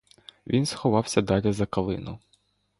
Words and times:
Він 0.47 0.65
сховався 0.65 1.21
далі 1.21 1.51
за 1.51 1.65
калину. 1.65 2.19